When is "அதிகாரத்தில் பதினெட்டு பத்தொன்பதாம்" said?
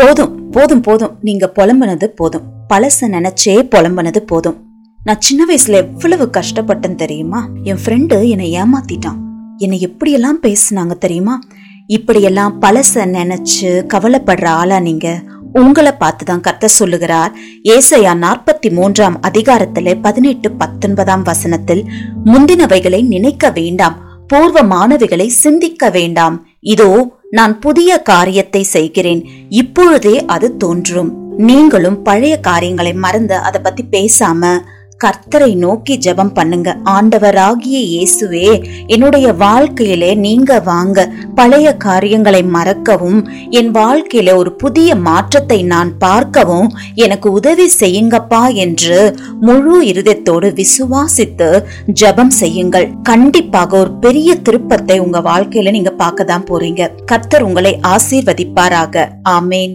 19.20-21.22